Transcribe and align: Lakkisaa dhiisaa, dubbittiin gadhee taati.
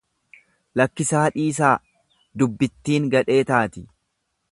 Lakkisaa 0.79 1.25
dhiisaa, 1.35 1.73
dubbittiin 2.43 3.07
gadhee 3.17 3.37
taati. 3.51 3.85